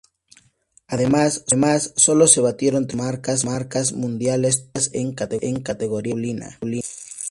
[0.87, 1.43] Además
[1.95, 6.57] solo se batieron tres plusmarcas mundiales, todas ellas en categoría masculina.